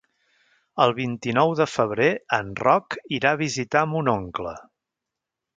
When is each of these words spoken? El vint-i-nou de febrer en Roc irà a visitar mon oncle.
El 0.85 0.93
vint-i-nou 0.99 1.53
de 1.59 1.67
febrer 1.73 2.09
en 2.39 2.49
Roc 2.63 2.97
irà 3.21 3.37
a 3.37 3.41
visitar 3.45 3.87
mon 3.93 4.11
oncle. 4.19 4.59